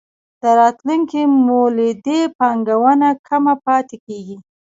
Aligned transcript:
راتلونکې 0.59 1.21
مولدې 1.45 2.21
پانګونه 2.39 3.09
کمه 3.27 3.53
پاتې 3.65 3.97
کېږي. 4.05 4.37